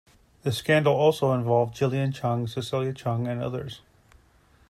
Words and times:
The 0.41 0.51
scandal 0.51 0.95
also 0.95 1.31
involved 1.33 1.75
Gillian 1.75 2.11
Chung, 2.11 2.47
Cecilia 2.47 2.91
Cheung, 2.91 3.29
and 3.31 3.39
others. 3.39 3.81